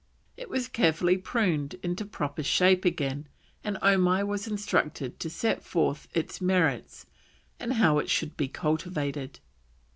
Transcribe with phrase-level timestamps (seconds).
[0.35, 3.27] It was carefully pruned into proper shape again,
[3.63, 7.05] and Omai was instructed to set forth its merits
[7.59, 9.39] and how it should be cultivated.